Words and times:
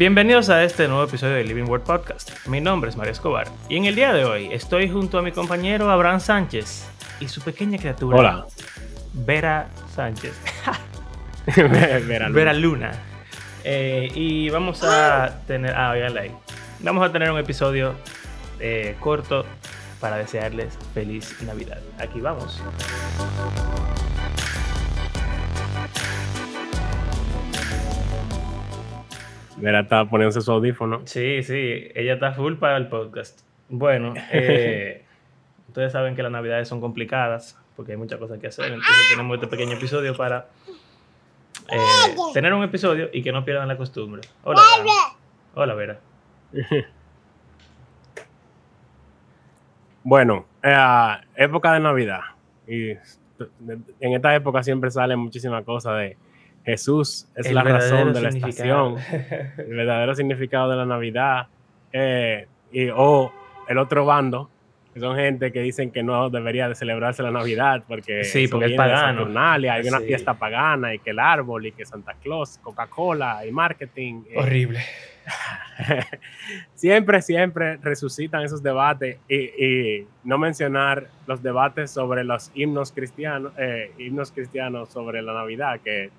Bienvenidos 0.00 0.48
a 0.48 0.64
este 0.64 0.88
nuevo 0.88 1.04
episodio 1.04 1.34
de 1.34 1.44
Living 1.44 1.64
World 1.64 1.84
Podcast. 1.84 2.46
Mi 2.46 2.58
nombre 2.58 2.88
es 2.88 2.96
Mario 2.96 3.12
Escobar 3.12 3.48
y 3.68 3.76
en 3.76 3.84
el 3.84 3.94
día 3.94 4.14
de 4.14 4.24
hoy 4.24 4.48
estoy 4.50 4.88
junto 4.88 5.18
a 5.18 5.22
mi 5.22 5.30
compañero 5.30 5.90
Abraham 5.90 6.20
Sánchez 6.20 6.88
y 7.20 7.28
su 7.28 7.42
pequeña 7.42 7.76
criatura. 7.76 8.16
Hola. 8.16 8.46
Vera 9.12 9.68
Sánchez. 9.94 10.32
Vera 11.54 11.98
Luna. 11.98 12.28
Vera 12.30 12.52
Luna. 12.54 12.92
Eh, 13.62 14.10
y 14.14 14.48
vamos 14.48 14.82
a 14.84 15.42
tener. 15.46 15.74
Ah, 15.76 15.90
oiganla 15.90 16.22
ahí. 16.22 16.32
Vamos 16.78 17.06
a 17.06 17.12
tener 17.12 17.30
un 17.30 17.38
episodio 17.38 17.92
eh, 18.58 18.96
corto 19.00 19.44
para 20.00 20.16
desearles 20.16 20.78
feliz 20.94 21.36
Navidad. 21.42 21.80
Aquí 21.98 22.22
vamos. 22.22 22.62
Vera 29.60 29.80
está 29.80 30.04
poniéndose 30.06 30.40
su 30.40 30.50
audífono. 30.52 31.02
Sí, 31.04 31.42
sí, 31.42 31.88
ella 31.94 32.14
está 32.14 32.32
full 32.32 32.54
para 32.54 32.76
el 32.76 32.88
podcast. 32.88 33.40
Bueno, 33.68 34.14
eh, 34.32 35.04
ustedes 35.68 35.92
saben 35.92 36.16
que 36.16 36.22
las 36.22 36.32
navidades 36.32 36.68
son 36.68 36.80
complicadas 36.80 37.58
porque 37.76 37.92
hay 37.92 37.98
muchas 37.98 38.18
cosas 38.18 38.38
que 38.38 38.48
hacer. 38.48 38.66
Entonces 38.66 39.08
tenemos 39.10 39.34
este 39.34 39.46
pequeño 39.46 39.72
episodio 39.72 40.16
para 40.16 40.48
eh, 41.70 42.16
tener 42.34 42.52
un 42.54 42.62
episodio 42.62 43.10
y 43.12 43.22
que 43.22 43.32
no 43.32 43.44
pierdan 43.44 43.68
la 43.68 43.76
costumbre. 43.76 44.22
Hola, 44.44 44.62
Vera. 44.78 44.92
Hola, 45.54 45.74
Vera. 45.74 46.00
Bueno, 50.02 50.46
eh, 50.62 51.16
época 51.36 51.74
de 51.74 51.80
Navidad. 51.80 52.20
Y 52.66 52.92
en 52.92 54.14
esta 54.14 54.34
época 54.34 54.62
siempre 54.62 54.90
salen 54.90 55.18
muchísimas 55.18 55.62
cosas 55.64 55.98
de 55.98 56.16
Jesús 56.64 57.26
es 57.36 57.46
El 57.46 57.54
la 57.54 57.62
razón 57.62 58.12
de 58.12 58.20
la 58.20 58.28
estación, 58.28 58.96
el 59.58 59.74
verdadero 59.76 60.14
significado 60.14 60.70
de 60.70 60.76
la 60.76 60.86
Navidad. 60.86 61.46
eh, 61.92 62.46
y, 62.72 62.88
o 62.94 63.32
el 63.68 63.78
otro 63.78 64.04
bando, 64.04 64.48
que 64.94 65.00
son 65.00 65.16
gente 65.16 65.50
que 65.52 65.60
dicen 65.60 65.90
que 65.90 66.02
no 66.02 66.30
debería 66.30 66.68
de 66.68 66.74
celebrarse 66.74 67.22
la 67.22 67.30
Navidad 67.30 67.82
porque, 67.88 68.24
Sí, 68.24 68.46
porque 68.48 68.66
es 68.66 68.72
pagano. 68.74 69.22
Hay 69.40 69.88
una 69.88 69.98
Sí. 70.00 70.06
fiesta 70.06 70.34
pagana 70.34 70.94
y 70.94 70.98
que 71.00 71.10
el 71.10 71.18
árbol 71.18 71.66
y 71.66 71.72
que 71.72 71.84
Santa 71.86 72.14
Claus, 72.22 72.58
Coca-Cola 72.62 73.44
y 73.46 73.50
marketing. 73.52 74.22
eh, 74.30 74.34
Horrible. 74.36 74.80
siempre, 76.74 77.22
siempre 77.22 77.76
resucitan 77.78 78.42
esos 78.42 78.62
debates 78.62 79.18
y, 79.28 79.36
y 79.36 80.06
no 80.24 80.38
mencionar 80.38 81.08
los 81.26 81.42
debates 81.42 81.90
sobre 81.90 82.24
los 82.24 82.50
himnos 82.54 82.92
cristianos, 82.92 83.52
eh, 83.58 83.92
himnos 83.98 84.32
cristianos 84.32 84.88
sobre 84.90 85.22
la 85.22 85.32
Navidad, 85.34 85.80
que 85.84 86.10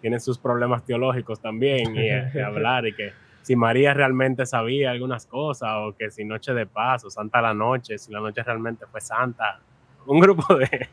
tienen 0.00 0.20
sus 0.20 0.38
problemas 0.38 0.84
teológicos 0.84 1.40
también, 1.40 1.94
y, 1.96 2.08
eh, 2.10 2.30
y 2.34 2.38
hablar 2.40 2.86
y 2.86 2.94
que 2.94 3.12
si 3.42 3.56
María 3.56 3.94
realmente 3.94 4.44
sabía 4.46 4.90
algunas 4.90 5.24
cosas, 5.26 5.70
o 5.76 5.94
que 5.96 6.10
si 6.10 6.24
Noche 6.24 6.52
de 6.52 6.66
Paz, 6.66 7.04
o 7.04 7.10
Santa 7.10 7.40
la 7.40 7.54
Noche, 7.54 7.96
si 7.98 8.12
la 8.12 8.20
noche 8.20 8.42
realmente 8.42 8.84
fue 8.86 9.00
santa. 9.00 9.60
Un 10.06 10.20
grupo 10.20 10.54
de, 10.56 10.88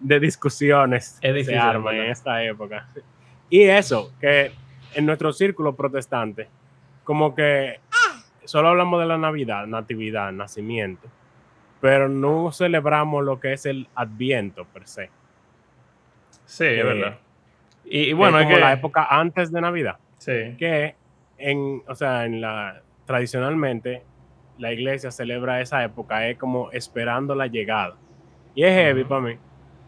de 0.00 0.20
discusiones 0.20 1.14
Es 1.14 1.20
se 1.20 1.32
difícil, 1.32 1.58
arman 1.58 1.94
en 1.94 2.00
¿verdad? 2.00 2.12
esta 2.12 2.42
época. 2.44 2.88
Y 3.48 3.62
eso, 3.62 4.12
que 4.20 4.52
en 4.94 5.06
nuestro 5.06 5.32
círculo 5.32 5.74
protestante, 5.74 6.48
como 7.04 7.34
que 7.34 7.80
solo 8.44 8.68
hablamos 8.68 9.00
de 9.00 9.06
la 9.06 9.18
Navidad, 9.18 9.66
Natividad, 9.66 10.30
Nacimiento, 10.32 11.08
pero 11.80 12.08
no 12.08 12.52
celebramos 12.52 13.24
lo 13.24 13.40
que 13.40 13.52
es 13.52 13.66
el 13.66 13.88
Adviento 13.94 14.64
per 14.64 14.86
se. 14.86 15.10
Sí, 16.44 16.64
es 16.64 16.78
Eh, 16.78 16.82
verdad. 16.84 17.18
Y, 17.84 18.00
y 18.00 18.06
que 18.08 18.14
bueno, 18.14 18.38
es 18.38 18.44
como 18.44 18.54
que. 18.56 18.60
la 18.60 18.72
época 18.72 19.06
antes 19.10 19.50
de 19.52 19.60
Navidad, 19.60 19.96
Sí. 20.18 20.54
que 20.58 20.94
en, 21.38 21.82
o 21.88 21.94
sea, 21.94 22.24
en 22.26 22.40
la 22.40 22.82
tradicionalmente 23.06 24.02
la 24.58 24.72
iglesia 24.72 25.10
celebra 25.10 25.60
esa 25.60 25.82
época 25.82 26.26
es 26.28 26.36
como 26.38 26.70
esperando 26.72 27.34
la 27.34 27.46
llegada. 27.46 27.96
Y 28.54 28.64
es 28.64 28.72
heavy 28.74 29.00
Ujú. 29.00 29.08
para 29.08 29.20
mí. 29.22 29.34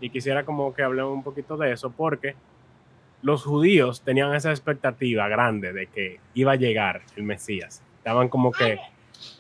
Y 0.00 0.10
quisiera 0.10 0.44
como 0.44 0.72
que 0.74 0.82
hablemos 0.82 1.12
un 1.12 1.22
poquito 1.22 1.56
de 1.56 1.72
eso 1.72 1.90
porque 1.92 2.34
los 3.20 3.44
judíos 3.44 4.02
tenían 4.02 4.34
esa 4.34 4.50
expectativa 4.50 5.28
grande 5.28 5.72
de 5.72 5.86
que 5.86 6.18
iba 6.34 6.52
a 6.52 6.56
llegar 6.56 7.02
el 7.16 7.22
Mesías. 7.22 7.82
Estaban 7.98 8.28
como 8.28 8.50
que 8.50 8.78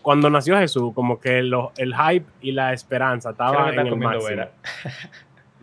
cuando 0.02 0.30
nació 0.30 0.56
Jesús, 0.58 0.92
como 0.94 1.18
que 1.18 1.42
lo- 1.42 1.72
el 1.76 1.92
hype 1.96 2.26
y 2.40 2.52
la 2.52 2.72
esperanza 2.72 3.30
está 3.30 3.70
en 3.72 3.86
el 3.86 3.96
máximo. 3.96 4.44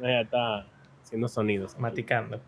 Ella 0.02 0.22
está 0.22 0.66
haciendo 1.04 1.28
sonidos. 1.30 1.74
aquí 1.74 1.82
Maticando. 1.82 2.42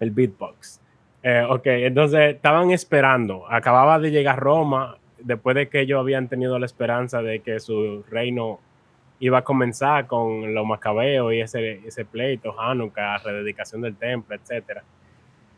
El 0.00 0.10
beatbox. 0.10 0.80
Eh, 1.22 1.44
ok, 1.48 1.66
entonces 1.66 2.36
estaban 2.36 2.70
esperando. 2.70 3.50
Acababa 3.50 3.98
de 3.98 4.10
llegar 4.10 4.38
Roma, 4.38 4.96
después 5.18 5.56
de 5.56 5.68
que 5.68 5.80
ellos 5.80 5.98
habían 5.98 6.28
tenido 6.28 6.58
la 6.58 6.66
esperanza 6.66 7.22
de 7.22 7.40
que 7.40 7.58
su 7.60 8.04
reino 8.08 8.60
iba 9.20 9.38
a 9.38 9.42
comenzar 9.42 10.06
con 10.06 10.54
los 10.54 10.64
macabeos 10.64 11.32
y 11.32 11.40
ese, 11.40 11.80
ese 11.86 12.04
pleito, 12.04 12.58
Hanukkah, 12.58 13.18
rededicación 13.18 13.82
del 13.82 13.96
templo, 13.96 14.36
etc. 14.36 14.80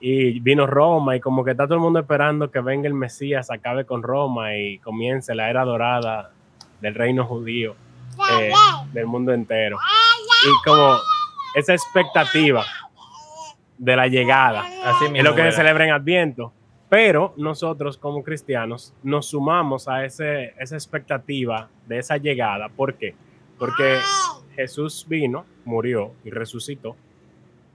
Y 0.01 0.41
vino 0.41 0.67
Roma 0.67 1.17
y 1.17 1.21
como 1.21 1.45
que 1.45 1.51
está 1.51 1.67
todo 1.67 1.75
el 1.75 1.81
mundo 1.81 2.01
esperando 2.01 2.51
que 2.51 2.61
venga 2.61 2.89
el 2.89 2.95
Mesías, 2.95 3.51
acabe 3.51 3.84
con 3.84 4.03
Roma 4.03 4.57
y 4.57 4.78
comience 4.78 5.34
la 5.34 5.51
era 5.51 5.65
dorada 5.65 6.31
del 6.81 6.95
reino 6.95 7.27
judío, 7.27 7.75
eh, 8.33 8.51
del 8.95 9.07
mundo 9.07 9.34
entero. 9.34 9.77
Y 10.43 10.67
como 10.67 10.97
esa 11.55 11.75
expectativa 11.75 12.65
de 13.80 13.96
la 13.96 14.06
llegada 14.08 14.60
Así 14.84 15.06
es 15.14 15.24
lo 15.24 15.34
que 15.34 15.42
se 15.42 15.52
celebra 15.52 15.86
en 15.86 15.92
Adviento. 15.92 16.52
Pero 16.91 17.34
nosotros 17.36 17.96
como 17.96 18.22
cristianos 18.22 18.92
nos 19.02 19.28
sumamos 19.28 19.88
a 19.88 20.04
ese, 20.04 20.54
esa 20.58 20.74
expectativa 20.74 21.68
de 21.86 21.98
esa 21.98 22.16
llegada. 22.16 22.68
¿Por 22.68 22.94
qué? 22.94 23.14
Porque 23.58 23.98
Jesús 24.54 25.06
vino, 25.08 25.46
murió 25.64 26.12
y 26.24 26.30
resucitó 26.30 26.96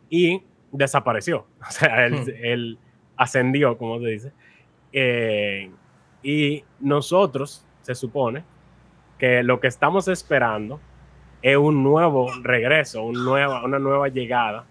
y 0.09 0.41
desapareció. 0.71 1.45
O 1.67 1.71
sea, 1.71 2.05
él, 2.05 2.13
Hmm. 2.13 2.29
él 2.43 2.77
ascendió, 3.17 3.77
como 3.77 3.99
se 3.99 4.07
dice. 4.07 4.31
Eh, 4.91 5.71
y 6.21 6.63
nosotros, 6.79 7.65
se 7.81 7.95
supone, 7.95 8.43
que 9.17 9.43
lo 9.43 9.59
que 9.59 9.67
estamos 9.67 10.07
esperando 10.07 10.79
es 11.41 11.55
un 11.55 11.83
nuevo 11.83 12.27
regreso, 12.43 13.03
un 13.03 13.23
nueva, 13.23 13.63
una 13.63 13.79
nueva 13.79 14.09
llegada. 14.09 14.65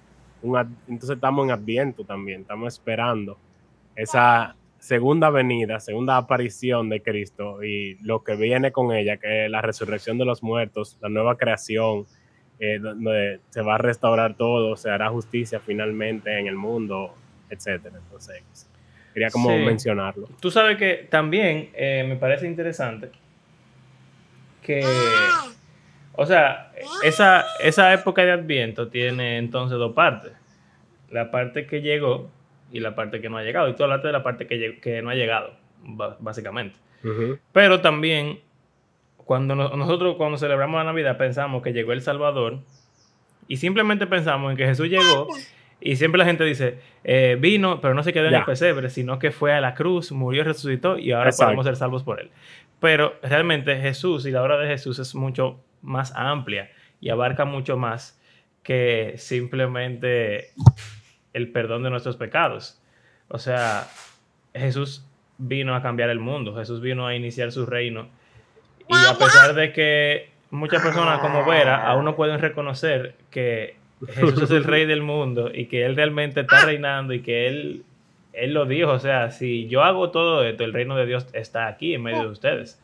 Un 0.44 0.56
ad- 0.56 0.66
entonces 0.88 1.16
estamos 1.16 1.44
en 1.46 1.50
Adviento 1.52 2.04
también, 2.04 2.42
estamos 2.42 2.72
esperando 2.74 3.38
esa 3.96 4.54
segunda 4.78 5.30
venida, 5.30 5.80
segunda 5.80 6.16
aparición 6.18 6.88
de 6.90 7.00
Cristo 7.02 7.62
y 7.64 7.96
lo 8.02 8.22
que 8.22 8.36
viene 8.36 8.70
con 8.72 8.92
ella, 8.92 9.16
que 9.16 9.46
es 9.46 9.50
la 9.50 9.62
resurrección 9.62 10.18
de 10.18 10.24
los 10.26 10.42
muertos, 10.42 10.98
la 11.00 11.08
nueva 11.08 11.36
creación, 11.38 12.04
eh, 12.60 12.78
donde 12.78 13.40
se 13.50 13.62
va 13.62 13.76
a 13.76 13.78
restaurar 13.78 14.36
todo, 14.36 14.76
se 14.76 14.90
hará 14.90 15.08
justicia 15.10 15.58
finalmente 15.60 16.38
en 16.38 16.46
el 16.46 16.56
mundo, 16.56 17.14
etcétera. 17.48 17.96
Entonces, 17.98 18.42
quería 19.14 19.30
como 19.30 19.48
Sí. 19.56 19.64
mencionarlo. 19.64 20.28
Tú 20.40 20.50
sabes 20.50 20.76
que 20.76 21.06
también 21.10 21.70
eh, 21.74 22.04
me 22.06 22.16
parece 22.16 22.46
interesante 22.46 23.10
que, 24.62 24.82
o 26.16 26.26
sea, 26.26 26.72
esa, 27.02 27.44
esa 27.60 27.92
época 27.92 28.24
de 28.24 28.32
Adviento 28.32 28.88
tiene 28.88 29.38
entonces 29.38 29.78
dos 29.78 29.92
partes. 29.94 30.32
La 31.10 31.30
parte 31.30 31.66
que 31.66 31.80
llegó 31.82 32.30
y 32.72 32.80
la 32.80 32.94
parte 32.94 33.20
que 33.20 33.28
no 33.28 33.36
ha 33.38 33.42
llegado. 33.42 33.68
Y 33.68 33.74
tú 33.74 33.84
hablaste 33.84 34.08
de 34.08 34.12
la 34.12 34.22
parte 34.22 34.46
que, 34.46 34.78
que 34.80 35.02
no 35.02 35.10
ha 35.10 35.14
llegado, 35.14 35.54
básicamente. 36.20 36.76
Pero 37.52 37.80
también, 37.80 38.40
cuando 39.18 39.54
no- 39.54 39.76
nosotros 39.76 40.16
cuando 40.16 40.38
celebramos 40.38 40.78
la 40.78 40.84
Navidad 40.84 41.16
pensamos 41.18 41.62
que 41.62 41.72
llegó 41.72 41.92
el 41.92 42.00
Salvador 42.00 42.60
y 43.46 43.58
simplemente 43.58 44.06
pensamos 44.06 44.50
en 44.50 44.56
que 44.56 44.64
Jesús 44.66 44.88
llegó 44.88 45.28
y 45.80 45.96
siempre 45.96 46.18
la 46.18 46.24
gente 46.24 46.44
dice, 46.44 46.78
eh, 47.04 47.36
vino, 47.38 47.80
pero 47.82 47.92
no 47.92 48.02
se 48.02 48.12
quedó 48.14 48.26
en 48.26 48.32
Ya. 48.32 48.38
el 48.38 48.44
pesebre, 48.46 48.88
sino 48.88 49.18
que 49.18 49.30
fue 49.30 49.52
a 49.52 49.60
la 49.60 49.74
cruz, 49.74 50.12
murió, 50.12 50.44
resucitó 50.44 50.96
y 50.98 51.12
ahora 51.12 51.28
Exacto. 51.28 51.48
podemos 51.48 51.66
ser 51.66 51.76
salvos 51.76 52.02
por 52.02 52.20
él. 52.20 52.30
Pero 52.80 53.14
realmente 53.22 53.76
Jesús 53.80 54.24
y 54.26 54.30
la 54.30 54.42
obra 54.42 54.56
de 54.58 54.66
Jesús 54.68 54.98
es 54.98 55.14
mucho 55.14 55.60
más 55.84 56.12
amplia 56.16 56.70
y 57.00 57.10
abarca 57.10 57.44
mucho 57.44 57.76
más 57.76 58.20
que 58.62 59.14
simplemente 59.18 60.48
el 61.32 61.52
perdón 61.52 61.82
de 61.82 61.90
nuestros 61.90 62.16
pecados. 62.16 62.80
O 63.28 63.38
sea, 63.38 63.86
Jesús 64.54 65.06
vino 65.38 65.74
a 65.74 65.82
cambiar 65.82 66.10
el 66.10 66.20
mundo, 66.20 66.56
Jesús 66.56 66.80
vino 66.80 67.06
a 67.06 67.14
iniciar 67.14 67.52
su 67.52 67.66
reino. 67.66 68.08
Y 68.88 68.94
a 68.94 69.14
pesar 69.18 69.54
de 69.54 69.72
que 69.72 70.30
muchas 70.50 70.82
personas 70.82 71.20
como 71.20 71.44
Vera 71.44 71.86
aún 71.86 72.04
no 72.04 72.16
pueden 72.16 72.40
reconocer 72.40 73.14
que 73.30 73.76
Jesús 74.08 74.42
es 74.42 74.50
el 74.50 74.64
rey 74.64 74.86
del 74.86 75.02
mundo 75.02 75.50
y 75.52 75.66
que 75.66 75.84
Él 75.84 75.96
realmente 75.96 76.40
está 76.40 76.64
reinando 76.64 77.12
y 77.14 77.20
que 77.20 77.46
Él, 77.46 77.84
él 78.32 78.52
lo 78.52 78.66
dijo, 78.66 78.90
o 78.90 78.98
sea, 78.98 79.30
si 79.30 79.68
yo 79.68 79.82
hago 79.82 80.10
todo 80.10 80.44
esto, 80.44 80.64
el 80.64 80.72
reino 80.72 80.96
de 80.96 81.06
Dios 81.06 81.26
está 81.32 81.66
aquí 81.66 81.94
en 81.94 82.02
medio 82.02 82.22
de 82.22 82.28
ustedes 82.28 82.80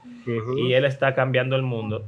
y 0.57 0.73
Él 0.73 0.85
está 0.85 1.15
cambiando 1.15 1.57
el 1.57 1.63
mundo. 1.63 2.05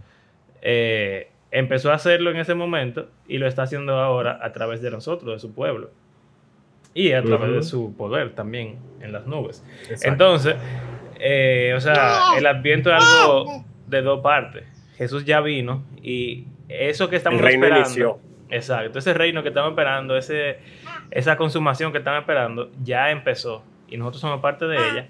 Eh, 0.63 1.29
empezó 1.51 1.91
a 1.91 1.95
hacerlo 1.95 2.31
en 2.31 2.37
ese 2.39 2.55
momento 2.55 3.09
y 3.29 3.39
lo 3.39 3.47
está 3.47 3.65
haciendo 3.65 3.95
ahora 3.97 4.39
a 4.43 4.53
través 4.53 4.81
de 4.81 4.91
nosotros, 4.91 5.33
de 5.35 5.39
su 5.39 5.53
pueblo. 5.55 5.91
y 6.95 7.13
a 7.13 7.23
través 7.23 7.51
de 7.53 7.63
su 7.63 7.95
poder 7.97 8.35
también 8.35 8.77
en 9.01 9.13
las 9.13 9.27
nubes. 9.27 9.65
Exacto. 9.83 10.09
Entonces, 10.09 10.57
eh, 11.21 11.73
o 11.77 11.81
sea, 11.81 12.21
el 12.37 12.47
adviento 12.47 12.95
es 12.95 13.03
algo 13.03 13.65
de 13.87 14.03
dos 14.03 14.21
partes. 14.21 14.65
Jesús 14.97 15.25
ya 15.25 15.41
vino 15.41 15.85
y 16.03 16.47
eso 16.69 17.09
que 17.09 17.17
estamos 17.17 17.41
El 17.41 17.47
reino 17.47 17.65
esperando. 17.65 17.87
inició. 17.89 18.19
Exacto, 18.51 18.99
ese 18.99 19.15
reino 19.15 19.43
que 19.43 19.49
estamos 19.49 19.71
esperando, 19.71 20.17
ese, 20.19 20.59
esa 21.11 21.37
consumación 21.39 21.91
que 21.93 21.99
estamos 21.99 22.21
esperando, 22.21 22.71
ya 22.83 23.11
empezó 23.11 23.63
y 23.89 23.97
nosotros 23.97 24.21
somos 24.21 24.41
parte 24.41 24.67
de 24.67 24.77
ella. 24.77 25.09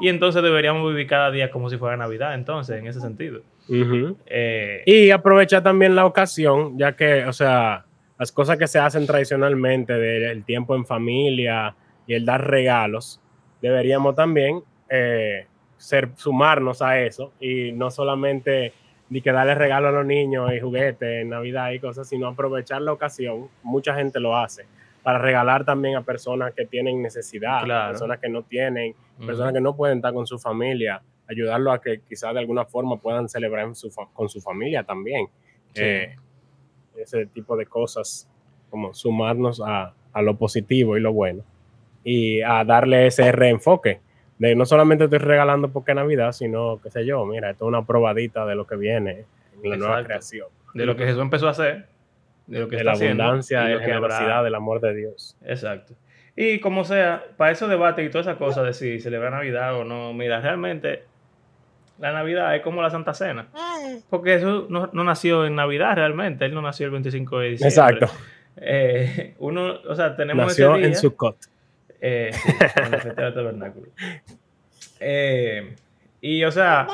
Y 0.00 0.08
entonces 0.08 0.40
deberíamos 0.42 0.88
vivir 0.88 1.08
cada 1.08 1.32
día 1.32 1.50
como 1.50 1.68
si 1.70 1.76
fuera 1.76 1.96
Navidad, 1.96 2.34
entonces, 2.34 2.78
en 2.78 2.86
ese 2.86 3.00
sentido. 3.00 3.40
Eh, 4.26 4.82
Y 4.86 5.10
aprovechar 5.10 5.62
también 5.62 5.94
la 5.94 6.06
ocasión, 6.06 6.78
ya 6.78 6.94
que, 6.96 7.24
o 7.26 7.32
sea, 7.32 7.84
las 8.18 8.30
cosas 8.32 8.56
que 8.58 8.66
se 8.66 8.78
hacen 8.78 9.06
tradicionalmente 9.06 9.92
del 9.94 10.44
tiempo 10.44 10.76
en 10.76 10.84
familia 10.86 11.74
y 12.06 12.14
el 12.14 12.24
dar 12.24 12.46
regalos, 12.48 13.20
deberíamos 13.60 14.14
también 14.14 14.62
eh, 14.90 15.46
ser, 15.76 16.10
sumarnos 16.16 16.82
a 16.82 17.00
eso 17.00 17.32
y 17.40 17.72
no 17.72 17.90
solamente 17.90 18.72
ni 19.10 19.20
que 19.20 19.32
darle 19.32 19.54
regalo 19.54 19.88
a 19.88 19.92
los 19.92 20.06
niños 20.06 20.52
y 20.52 20.60
juguetes 20.60 21.22
en 21.22 21.30
Navidad 21.30 21.70
y 21.72 21.78
cosas, 21.78 22.08
sino 22.08 22.26
aprovechar 22.28 22.80
la 22.82 22.92
ocasión. 22.92 23.48
Mucha 23.62 23.94
gente 23.94 24.20
lo 24.20 24.36
hace 24.36 24.64
para 25.02 25.18
regalar 25.18 25.64
también 25.64 25.96
a 25.96 26.02
personas 26.02 26.54
que 26.54 26.64
tienen 26.64 27.02
necesidad, 27.02 27.64
Claro. 27.64 27.90
personas 27.92 28.18
que 28.18 28.28
no 28.28 28.42
tienen, 28.42 28.94
personas 29.26 29.52
que 29.52 29.60
no 29.60 29.76
pueden 29.76 29.98
estar 29.98 30.14
con 30.14 30.26
su 30.26 30.38
familia, 30.38 31.02
ayudarlo 31.28 31.72
a 31.72 31.80
que 31.80 32.00
quizás 32.00 32.34
de 32.34 32.40
alguna 32.40 32.64
forma 32.64 32.96
puedan 32.96 33.28
celebrar 33.28 33.74
su 33.74 33.90
con 34.12 34.28
su 34.28 34.40
familia 34.40 34.84
también. 34.84 35.26
Sí. 35.72 35.82
Eh, 35.82 36.16
ese 36.96 37.26
tipo 37.26 37.56
de 37.56 37.66
cosas, 37.66 38.28
como 38.70 38.94
sumarnos 38.94 39.60
a, 39.64 39.92
a 40.12 40.22
lo 40.22 40.36
positivo 40.36 40.96
y 40.96 41.00
lo 41.00 41.12
bueno 41.12 41.42
y 42.04 42.42
a 42.42 42.64
darle 42.64 43.06
ese 43.06 43.32
reenfoque 43.32 44.00
de 44.38 44.54
no 44.54 44.66
solamente 44.66 45.04
estoy 45.04 45.18
regalando 45.18 45.70
porque 45.70 45.94
Navidad, 45.94 46.32
sino, 46.32 46.80
qué 46.82 46.90
sé 46.90 47.06
yo, 47.06 47.24
mira, 47.24 47.50
esto 47.50 47.64
es 47.64 47.68
una 47.68 47.86
probadita 47.86 48.44
de 48.46 48.54
lo 48.54 48.66
que 48.66 48.76
viene 48.76 49.24
en 49.62 49.70
la 49.70 49.76
nueva 49.76 50.04
creación. 50.04 50.48
de 50.74 50.86
lo 50.86 50.96
que 50.96 51.06
Jesús 51.06 51.22
empezó 51.22 51.46
a 51.48 51.52
hacer, 51.52 51.86
de 52.46 52.58
lo 52.58 52.68
que 52.68 52.76
de 52.76 52.82
está 52.82 52.94
la 52.94 53.06
abundancia 53.06 53.64
que 53.66 53.72
habrá. 53.72 53.86
generosidad 53.86 54.44
del 54.44 54.54
amor 54.54 54.80
de 54.80 54.94
Dios. 54.94 55.36
Exacto. 55.42 55.94
Y 56.36 56.58
como 56.58 56.84
sea, 56.84 57.24
para 57.36 57.52
esos 57.52 57.70
debates 57.70 58.04
y 58.04 58.10
todas 58.10 58.26
esas 58.26 58.38
cosas 58.38 58.64
de 58.64 58.72
si 58.74 59.00
celebrar 59.00 59.32
Navidad 59.32 59.76
o 59.78 59.84
no, 59.84 60.12
mira, 60.12 60.40
realmente 60.40 61.04
la 61.98 62.12
Navidad 62.12 62.54
es 62.56 62.62
como 62.62 62.82
la 62.82 62.90
Santa 62.90 63.14
Cena. 63.14 63.48
Porque 64.10 64.32
Jesús 64.34 64.64
no, 64.68 64.90
no 64.92 65.04
nació 65.04 65.46
en 65.46 65.54
Navidad 65.54 65.94
realmente, 65.96 66.44
él 66.44 66.54
no 66.54 66.62
nació 66.62 66.86
el 66.86 66.92
25 66.92 67.38
de 67.38 67.48
diciembre. 67.50 67.68
Exacto. 67.68 68.10
Eh, 68.56 69.34
uno, 69.38 69.80
o 69.88 69.94
sea, 69.94 70.14
tenemos 70.16 70.46
Nació 70.46 70.72
ese 70.72 70.78
día, 70.78 70.86
en 70.88 70.96
Sukkot. 70.96 71.36
eh, 72.00 72.30
sí, 72.32 72.52
en 72.76 72.90
la 72.90 72.98
fiesta 72.98 73.22
del 73.22 73.34
tabernáculo. 73.34 73.86
Eh, 75.00 75.74
y 76.20 76.44
o 76.44 76.50
sea, 76.50 76.86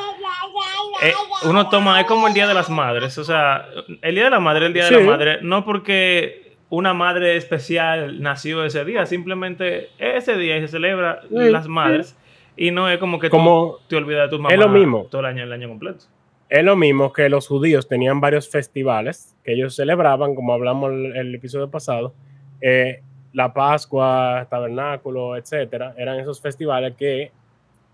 eh, 1.02 1.12
uno 1.44 1.68
toma, 1.68 2.00
es 2.00 2.06
como 2.06 2.26
el 2.28 2.34
Día 2.34 2.48
de 2.48 2.54
las 2.54 2.68
Madres, 2.68 3.16
o 3.18 3.24
sea, 3.24 3.66
el 4.02 4.14
Día 4.14 4.24
de 4.24 4.30
la 4.30 4.40
Madre, 4.40 4.66
el 4.66 4.72
Día 4.72 4.86
de 4.86 4.90
la 4.90 5.00
Madre, 5.00 5.38
no 5.42 5.64
porque 5.64 6.56
una 6.68 6.94
madre 6.94 7.36
especial 7.36 8.20
nació 8.22 8.64
ese 8.64 8.84
día, 8.84 9.06
simplemente 9.06 9.90
ese 9.98 10.36
día 10.36 10.56
y 10.56 10.60
se 10.62 10.68
celebra 10.68 11.20
Sí, 11.28 11.50
las 11.50 11.68
madres 11.68 12.16
y 12.56 12.70
no 12.70 12.88
es 12.88 12.98
como 12.98 13.18
que 13.18 13.30
Como 13.30 13.76
tú 13.78 13.88
te 13.88 13.96
olvidas 13.96 14.30
de 14.30 14.36
tu 14.36 14.42
mamá 14.42 14.52
es 14.54 14.60
lo 14.60 14.68
mismo. 14.68 15.06
todo 15.10 15.20
el 15.20 15.26
año, 15.26 15.44
el 15.44 15.52
año 15.52 15.68
completo. 15.68 16.04
es 16.48 16.64
lo 16.64 16.76
mismo 16.76 17.12
que 17.12 17.28
los 17.28 17.46
judíos 17.46 17.86
tenían 17.88 18.20
varios 18.20 18.48
festivales 18.50 19.36
que 19.44 19.52
ellos 19.52 19.74
celebraban, 19.76 20.34
como 20.34 20.52
hablamos 20.52 20.92
el, 20.92 21.16
el 21.16 21.34
episodio 21.34 21.70
pasado, 21.70 22.12
eh, 22.60 23.02
la 23.32 23.52
Pascua, 23.54 24.46
Tabernáculo, 24.50 25.36
etcétera, 25.36 25.94
eran 25.96 26.18
esos 26.18 26.40
festivales 26.40 26.94
que 26.96 27.30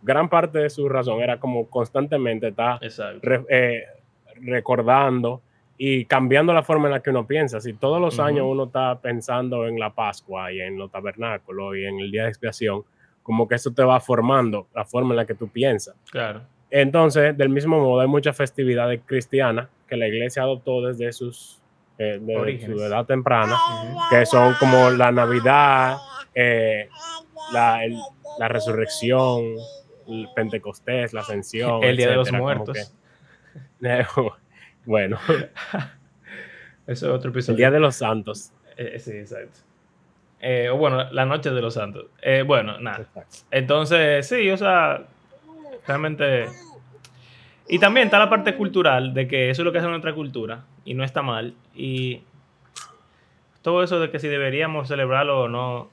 gran 0.02 0.28
parte 0.28 0.58
de 0.60 0.70
su 0.70 0.88
razón 0.88 1.20
era 1.20 1.38
como 1.38 1.68
constantemente 1.68 2.48
estar 2.48 2.78
re- 3.22 3.44
eh, 3.50 3.82
recordando 4.40 5.42
y 5.78 6.04
cambiando 6.06 6.52
la 6.54 6.62
forma 6.62 6.86
en 6.88 6.92
la 6.92 7.00
que 7.02 7.10
uno 7.10 7.26
piensa. 7.26 7.60
Si 7.60 7.74
todos 7.74 8.00
los 8.00 8.14
Ujú. 8.14 8.22
años 8.22 8.46
uno 8.48 8.64
está 8.64 8.98
pensando 9.00 9.66
en 9.66 9.78
la 9.78 9.90
Pascua 9.90 10.50
y 10.52 10.60
en 10.60 10.78
los 10.78 10.90
tabernáculos 10.90 11.76
y 11.76 11.84
en 11.84 12.00
el 12.00 12.10
día 12.10 12.22
de 12.24 12.28
expiación, 12.30 12.82
como 13.26 13.48
que 13.48 13.56
eso 13.56 13.72
te 13.72 13.82
va 13.82 13.98
formando 13.98 14.68
la 14.72 14.84
forma 14.84 15.10
en 15.10 15.16
la 15.16 15.26
que 15.26 15.34
tú 15.34 15.48
piensas. 15.48 15.96
Claro. 16.12 16.42
Entonces, 16.70 17.36
del 17.36 17.48
mismo 17.48 17.80
modo, 17.80 18.00
hay 18.00 18.06
muchas 18.06 18.36
festividades 18.36 19.00
cristianas 19.04 19.66
que 19.88 19.96
la 19.96 20.06
iglesia 20.06 20.42
adoptó 20.42 20.80
desde 20.86 21.12
sus 21.12 21.60
eh, 21.98 22.20
Orígenes. 22.38 22.78
su 22.78 22.84
edad 22.84 23.04
temprana, 23.04 23.56
Ujú. 23.84 23.98
que 24.10 24.26
son 24.26 24.54
como 24.60 24.90
la 24.90 25.10
Navidad, 25.10 25.96
eh, 26.34 26.88
la, 27.52 27.84
el- 27.84 27.98
la 28.38 28.48
resurrección, 28.48 29.42
el 30.06 30.28
Pentecostés, 30.36 31.12
la 31.12 31.22
ascensión. 31.22 31.82
El 31.82 31.96
Día 31.96 32.10
de 32.10 32.16
los 32.16 32.30
Muertos. 32.32 32.94
que- 33.80 34.06
bueno, 34.84 35.18
Eso 36.86 37.06
es 37.06 37.12
otro 37.12 37.30
episodio. 37.30 37.54
el 37.54 37.56
Día 37.56 37.70
de 37.72 37.80
los 37.80 37.96
Santos. 37.96 38.52
Eh, 38.76 38.98
sí, 39.00 39.10
exacto. 39.12 39.60
Eh, 40.48 40.68
o 40.70 40.76
bueno, 40.76 41.10
la 41.10 41.26
noche 41.26 41.50
de 41.50 41.60
los 41.60 41.74
santos. 41.74 42.06
Eh, 42.22 42.44
bueno, 42.46 42.78
nada. 42.78 42.98
Exacto. 42.98 43.36
Entonces, 43.50 44.28
sí, 44.28 44.48
o 44.48 44.56
sea, 44.56 45.02
realmente... 45.88 46.46
Y 47.68 47.80
también 47.80 48.06
está 48.06 48.20
la 48.20 48.30
parte 48.30 48.54
cultural, 48.54 49.12
de 49.12 49.26
que 49.26 49.50
eso 49.50 49.62
es 49.62 49.66
lo 49.66 49.72
que 49.72 49.78
hace 49.78 49.88
nuestra 49.88 50.14
cultura, 50.14 50.60
y 50.84 50.94
no 50.94 51.02
está 51.02 51.20
mal. 51.20 51.54
Y 51.74 52.22
todo 53.60 53.82
eso 53.82 53.98
de 53.98 54.08
que 54.08 54.20
si 54.20 54.28
deberíamos 54.28 54.86
celebrarlo 54.86 55.42
o 55.42 55.48
no. 55.48 55.90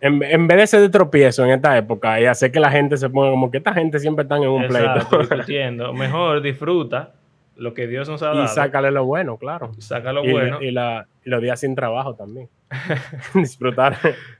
En, 0.00 0.22
en 0.22 0.46
vez 0.46 0.56
de 0.56 0.66
ser 0.68 0.80
de 0.82 0.88
tropiezo 0.88 1.44
en 1.44 1.50
esta 1.50 1.76
época 1.76 2.20
y 2.20 2.26
hacer 2.26 2.52
que 2.52 2.60
la 2.60 2.70
gente 2.70 2.96
se 2.98 3.10
ponga 3.10 3.30
como 3.30 3.50
que 3.50 3.58
esta 3.58 3.74
gente 3.74 3.98
siempre 3.98 4.22
están 4.22 4.44
en 4.44 4.50
un 4.50 4.62
Exacto, 4.62 5.18
pleito. 5.28 5.92
Mejor 5.92 6.40
disfruta 6.40 7.14
lo 7.56 7.74
que 7.74 7.86
Dios 7.86 8.08
nos 8.08 8.22
ha 8.22 8.28
dado. 8.28 8.44
y 8.44 8.48
sácale 8.48 8.90
lo 8.90 9.04
bueno, 9.04 9.36
claro. 9.36 9.72
saca 9.78 10.12
lo 10.12 10.24
y, 10.24 10.32
bueno. 10.32 10.62
y 10.62 10.70
la- 10.70 11.06
y 11.24 11.30
los 11.30 11.42
días 11.42 11.60
sin 11.60 11.74
trabajo 11.74 12.14
también. 12.14 12.48
Disfrutar. 13.34 13.96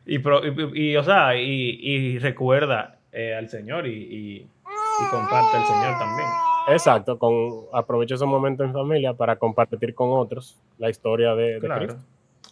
Y, 0.06 0.18
pro- 0.20 0.40
y- 0.74 0.96
o 0.96 1.02
sea, 1.04 1.36
y, 1.36 2.18
recuerda 2.18 2.96
eh, 3.12 3.34
al 3.34 3.48
Señor 3.48 3.86
y, 3.86 4.46
comparte 5.10 5.56
al 5.56 5.64
Señor 5.64 5.98
también. 5.98 6.28
Exacto, 6.68 7.18
con 7.18 7.32
aprovecho 7.72 8.14
esos 8.14 8.28
momentos 8.28 8.66
en 8.66 8.72
familia 8.72 9.12
para 9.14 9.36
compartir 9.36 9.94
con 9.94 10.10
otros 10.12 10.58
la 10.78 10.88
historia 10.90 11.34
de, 11.34 11.54
de 11.54 11.60
Claro. 11.60 11.80
Cristo. 11.86 12.00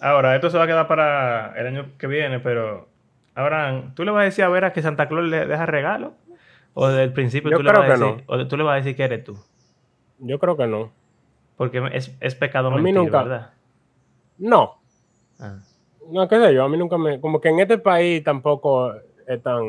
Ahora, 0.01 0.35
esto 0.35 0.49
se 0.51 0.59
va 0.59 0.65
a 0.65 0.67
quedar 0.67 0.87
para 0.89 1.55
el 1.59 1.67
año 1.67 1.87
que 1.99 2.07
viene, 2.07 2.41
pero 2.41 2.89
Abraham, 3.35 3.95
¿tú 3.95 4.05
le 4.05 4.11
vas 4.11 4.23
a 4.23 4.25
decir 4.25 4.45
a 4.45 4.49
Vera 4.49 4.73
que 4.73 4.83
Santa 4.83 5.09
Claus 5.09 5.25
le 5.29 5.47
deja 5.47 5.67
regalo? 5.67 6.15
¿O 6.75 6.89
desde 6.89 7.03
el 7.05 7.13
principio 7.13 7.51
Yo 7.51 7.57
tú 7.59 7.63
le 7.65 7.71
vas 7.73 7.81
a 7.81 7.85
creo 7.85 7.99
que 7.99 8.05
decir, 8.07 8.25
o 8.27 8.47
tú 8.47 8.57
le 8.57 8.63
vas 8.63 8.73
a 8.73 8.77
decir 8.77 8.97
que 8.97 9.05
eres 9.05 9.25
tú? 9.25 9.37
Yo 10.19 10.39
creo 10.39 10.57
que 10.57 10.67
no. 10.67 10.91
Porque 11.57 11.83
es, 11.93 12.15
es 12.21 12.35
pecado 12.35 12.69
A 12.69 12.77
mí 12.77 12.83
mentir, 12.83 12.95
nunca. 13.03 13.23
¿verdad? 13.23 13.51
No, 14.39 14.77
Ah, 15.41 15.59
no, 16.11 16.27
qué 16.29 16.37
sé 16.41 16.53
yo, 16.55 16.65
a 16.65 16.69
mí 16.69 16.77
nunca 16.77 16.99
me... 16.99 17.21
Como 17.21 17.41
que 17.41 17.49
en 17.51 17.61
este 17.61 17.79
país 17.79 18.25
tampoco 18.25 18.93
es 19.27 19.43
tan 19.43 19.63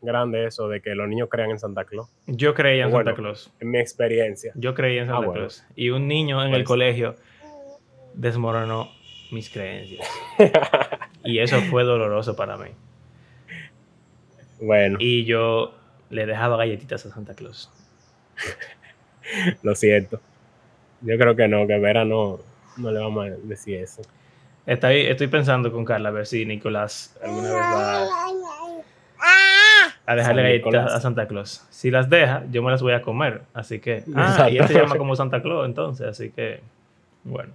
grande 0.00 0.46
eso 0.46 0.68
de 0.68 0.80
que 0.80 0.94
los 0.94 1.08
niños 1.08 1.28
crean 1.30 1.50
en 1.50 1.58
Santa 1.58 1.84
Claus, 1.84 2.08
Yo 2.26 2.54
creía 2.54 2.84
en 2.84 2.90
Bueno. 2.90 3.10
Santa 3.10 3.20
Claus. 3.20 3.52
en 3.60 3.70
mi 3.70 3.78
experiencia. 3.78 4.52
Yo 4.54 4.74
creía 4.74 5.02
en 5.02 5.08
Ah, 5.10 5.12
Santa 5.14 5.26
bueno. 5.26 5.40
Claus. 5.40 5.64
Y 5.76 5.90
un 5.90 6.06
niño 6.08 6.40
en 6.42 6.48
el 6.54 6.60
Pues. 6.60 6.68
colegio 6.68 7.16
desmoronó 8.14 8.88
mis 9.32 9.50
creencias. 9.50 10.06
y 11.24 11.38
eso 11.38 11.58
fue 11.70 11.84
doloroso 11.84 12.36
para 12.36 12.56
mí. 12.56 12.68
Bueno, 14.60 14.96
Y 15.00 15.24
yo 15.24 15.74
le 16.10 16.24
dejaba 16.26 16.56
galletitas 16.56 17.04
a 17.06 17.10
Santa 17.10 17.34
Claus. 17.34 17.70
lo 19.62 19.74
siento. 19.74 20.20
Yo 21.02 21.18
creo 21.18 21.36
que 21.36 21.48
no, 21.48 21.66
que 21.66 21.78
Vera 21.78 22.04
no, 22.04 22.40
no 22.76 22.90
le 22.90 23.00
vamos 23.00 23.26
a 23.26 23.30
decir 23.42 23.76
eso. 23.80 24.02
Estoy, 24.66 25.02
estoy 25.02 25.26
pensando 25.26 25.70
con 25.70 25.84
Carla 25.84 26.08
a 26.08 26.12
ver 26.12 26.26
si 26.26 26.46
Nicolás 26.46 27.14
alguna 27.22 27.48
vez 27.52 27.62
va 27.62 28.06
a 30.06 30.14
dejarle 30.16 30.54
Nicolás. 30.54 30.92
a 30.92 31.00
Santa 31.00 31.26
Claus. 31.26 31.66
Si 31.70 31.90
las 31.90 32.08
deja, 32.10 32.42
yo 32.50 32.62
me 32.62 32.70
las 32.70 32.82
voy 32.82 32.92
a 32.92 33.02
comer. 33.02 33.42
Así 33.54 33.78
que. 33.80 34.04
Ah, 34.14 34.28
Exacto. 34.30 34.52
y 34.52 34.58
él 34.58 34.68
se 34.68 34.74
llama 34.74 34.96
como 34.96 35.16
Santa 35.16 35.42
Claus, 35.42 35.66
entonces. 35.66 36.06
Así 36.06 36.30
que. 36.30 36.60
Bueno. 37.24 37.52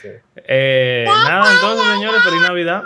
Sí. 0.00 0.08
Eh, 0.36 1.04
nada, 1.06 1.52
entonces, 1.52 1.86
señores, 1.94 2.22
feliz 2.22 2.40
Navidad. 2.42 2.82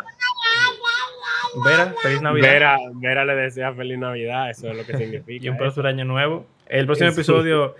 Vera, 1.65 1.95
feliz 2.03 2.23
Navidad. 2.23 2.49
Vera, 2.51 2.77
Vera 2.95 3.25
le 3.25 3.35
desea 3.37 3.73
feliz 3.75 3.99
Navidad, 3.99 4.51
eso 4.51 4.69
es 4.71 4.77
lo 4.77 4.85
que 4.87 4.97
significa. 4.97 5.45
y 5.47 5.49
un 5.49 5.57
próspero 5.57 5.89
año 5.89 6.05
nuevo. 6.05 6.47
El 6.67 6.87
próximo 6.87 7.11
Sí. 7.11 7.15
episodio 7.21 7.77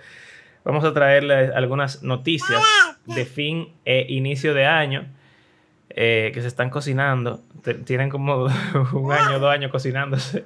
vamos 0.63 0.83
a 0.83 0.93
traerles 0.93 1.51
algunas 1.53 2.03
noticias 2.03 2.61
de 3.05 3.25
fin 3.25 3.73
e 3.85 4.05
inicio 4.09 4.53
de 4.53 4.65
año 4.65 5.05
eh, 5.89 6.31
que 6.33 6.41
se 6.41 6.47
están 6.47 6.69
cocinando. 6.69 7.41
Tienen 7.85 8.09
como 8.09 8.45
un 8.93 9.11
año, 9.11 9.39
dos 9.39 9.49
años 9.51 9.71
cocinándose. 9.71 10.43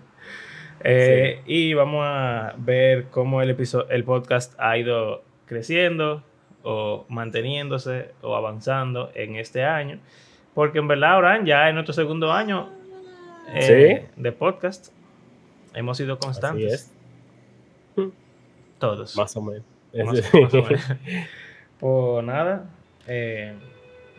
Eh, 0.84 1.42
Y 1.46 1.74
vamos 1.74 2.04
a 2.06 2.54
ver 2.58 3.06
cómo 3.12 3.42
el, 3.42 3.56
el 3.90 4.04
podcast 4.04 4.54
ha 4.60 4.78
ido 4.78 5.24
creciendo 5.46 6.24
o 6.64 7.06
manteniéndose 7.10 8.12
o 8.22 8.36
avanzando 8.36 9.12
en 9.16 9.36
este 9.38 9.64
año. 9.64 10.00
Porque 10.54 10.80
en 10.80 10.88
verdad, 10.88 11.14
Abraham, 11.14 11.46
ya 11.46 11.70
en 11.70 11.76
nuestro 11.76 11.94
segundo 11.94 12.32
año 12.32 12.70
eh, 13.54 14.08
de 14.16 14.32
podcast. 14.32 14.92
Hemos 15.74 15.98
sido 15.98 16.18
constantes. 16.20 16.92
Así 17.96 18.02
es. 18.02 18.10
Todos. 18.80 19.16
Más 19.16 19.36
o 19.38 19.42
menos. 19.42 19.64
Más- 20.06 20.34
más 20.34 20.54
o 20.54 20.64
menos. 20.64 20.82
Pues 21.80 22.26
nada, 22.26 22.66
eh, 23.08 23.54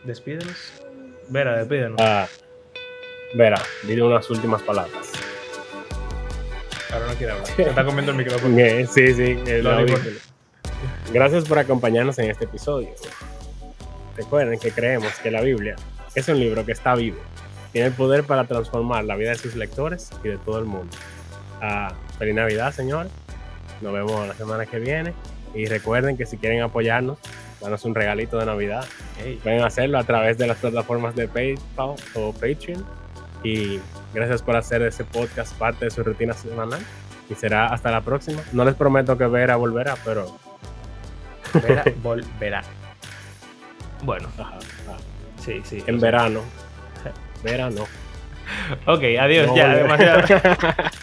despídenos. 0.05 0.81
Vera, 1.27 1.57
despídenos. 1.57 1.99
Ah, 1.99 2.25
Vera, 3.35 3.61
dile 3.85 4.01
unas 4.03 4.29
últimas 4.29 4.61
palabras. 4.61 5.11
Ahora 6.93 7.07
no 7.07 7.13
quiere 7.15 7.33
hablar. 7.33 7.47
Se 7.55 7.63
está 7.63 7.83
comiendo 7.83 8.11
el 8.13 8.17
micrófono. 8.17 8.57
Eh, 8.57 8.87
Sí, 8.89 9.13
sí, 9.13 9.37
el 9.45 9.67
audífono. 9.67 10.03
Gracias 11.11 11.43
por 11.45 11.59
acompañarnos 11.59 12.17
en 12.19 12.31
este 12.31 12.45
episodio. 12.45 12.89
Recuerden 14.15 14.57
que 14.57 14.71
creemos 14.71 15.13
que 15.19 15.29
la 15.29 15.41
Biblia 15.41 15.75
es 16.15 16.27
un 16.29 16.39
libro 16.39 16.65
que 16.65 16.71
está 16.71 16.95
vivo. 16.95 17.17
Tiene 17.73 17.87
el 17.89 17.93
poder 17.93 18.23
para 18.23 18.45
transformar 18.45 19.03
la 19.03 19.15
vida 19.17 19.31
de 19.31 19.35
sus 19.37 19.55
lectores 19.55 20.09
y 20.23 20.29
de 20.29 20.37
todo 20.37 20.59
el 20.59 20.65
mundo. 20.65 20.95
Ah, 21.61 21.93
feliz 22.17 22.35
Navidad, 22.35 22.73
señores. 22.73 23.11
Nos 23.81 23.91
vemos 23.93 24.27
la 24.27 24.33
semana 24.33 24.65
que 24.65 24.79
viene. 24.79 25.13
Y 25.53 25.65
recuerden 25.65 26.15
que 26.17 26.25
si 26.25 26.37
quieren 26.37 26.61
apoyarnos, 26.61 27.17
danos 27.61 27.83
un 27.85 27.95
regalito 27.95 28.37
de 28.37 28.45
Navidad. 28.45 28.85
Ey, 29.23 29.35
Pueden 29.37 29.63
hacerlo 29.63 29.97
a 29.99 30.03
través 30.03 30.37
de 30.37 30.47
las 30.47 30.57
plataformas 30.57 31.15
de 31.15 31.27
PayPal 31.27 31.95
o 32.15 32.33
Patreon. 32.33 32.85
Y 33.43 33.79
gracias 34.13 34.41
por 34.41 34.55
hacer 34.55 34.81
ese 34.83 35.03
podcast 35.05 35.53
parte 35.57 35.85
de 35.85 35.91
su 35.91 36.03
rutina 36.03 36.33
semanal. 36.33 36.79
Y 37.29 37.35
será 37.35 37.67
hasta 37.67 37.91
la 37.91 38.01
próxima. 38.01 38.41
No 38.53 38.65
les 38.65 38.75
prometo 38.75 39.17
que 39.17 39.25
Vera 39.27 39.55
volverá, 39.55 39.95
pero. 40.03 40.37
Vera 41.53 41.83
volverá. 42.01 42.63
Bueno, 44.01 44.29
ajá, 44.37 44.55
ajá. 44.87 44.97
sí, 45.43 45.59
sí. 45.65 45.83
En 45.85 45.99
verano. 45.99 46.39
Verano. 47.43 47.83
Ok, 48.85 49.03
adiós, 49.19 49.47
No 49.47 49.57
ya, 49.57 49.75
demasiado. 49.75 50.21